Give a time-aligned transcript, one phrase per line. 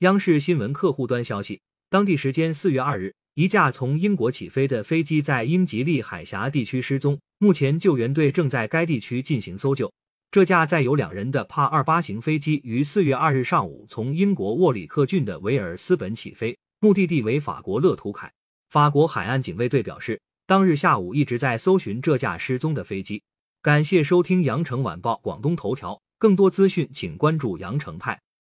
[0.00, 1.60] 央视新闻客户端消息
[1.90, 9.92] 当地时间四月二日一架从英国起飞的飞机在英吉利海峡地区失踪目前救援队正在该地区进行搜救。
[10.30, 18.32] 这架载有两人的帕二八型飞机于四月二日上午从英国沃里克郡的维尔斯本起飞目的地为法国勒图凯。
[18.70, 23.20] 法国海岸警卫队表示当日下午一直在搜寻这架失踪的飞机。
[23.62, 28.20] 感谢收听羊城晚报广东头条更多资讯请关注羊城派。